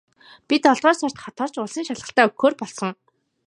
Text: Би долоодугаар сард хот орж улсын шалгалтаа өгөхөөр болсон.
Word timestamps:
Би 0.47 0.55
долоодугаар 0.61 0.97
сард 0.99 1.17
хот 1.23 1.37
орж 1.43 1.55
улсын 1.61 1.87
шалгалтаа 1.87 2.27
өгөхөөр 2.27 2.55
болсон. 2.59 2.91